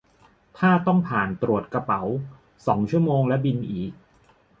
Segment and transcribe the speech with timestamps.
[0.57, 2.01] ถ้าต้องผ่านตรวจกระเป๋า
[2.67, 3.91] สอง ชั่วโมงและบินอีก